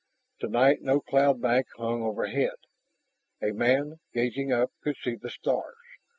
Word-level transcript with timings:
Tonight 0.39 0.81
no 0.81 0.99
cloud 0.99 1.41
bank 1.41 1.67
hung 1.77 2.01
overhead. 2.01 2.55
A 3.39 3.51
man, 3.51 3.99
gazing 4.15 4.51
up, 4.51 4.71
could 4.81 4.95
see 4.97 5.13
the 5.15 5.29
stars. 5.29 5.75